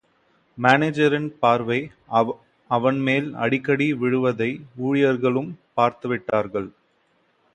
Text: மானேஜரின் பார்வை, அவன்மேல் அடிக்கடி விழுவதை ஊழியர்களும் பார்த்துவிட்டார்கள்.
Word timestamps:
மானேஜரின் 0.57 1.27
பார்வை, 1.41 1.77
அவன்மேல் 2.69 3.29
அடிக்கடி 3.43 3.87
விழுவதை 4.03 4.49
ஊழியர்களும் 4.87 5.51
பார்த்துவிட்டார்கள். 5.77 6.69